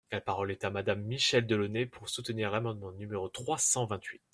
[0.11, 4.23] La parole est à Madame Michèle Delaunay, pour soutenir l’amendement numéro trois cent vingt-huit.